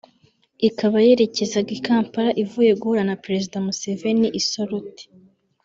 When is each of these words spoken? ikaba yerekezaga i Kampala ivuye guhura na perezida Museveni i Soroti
ikaba 0.67 0.97
yerekezaga 1.05 1.71
i 1.77 1.79
Kampala 1.85 2.31
ivuye 2.43 2.71
guhura 2.79 3.03
na 3.09 3.15
perezida 3.23 3.63
Museveni 3.65 4.27
i 4.39 4.41
Soroti 4.49 5.03